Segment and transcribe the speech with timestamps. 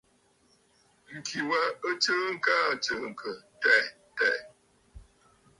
[1.19, 3.83] Ŋ̀kì wa ɨ t;sɨɨkə aa tsɨ̀ɨ̀ŋkə̀ tɛʼɛ̀
[4.17, 4.39] tɛ̀ʼɛ̀.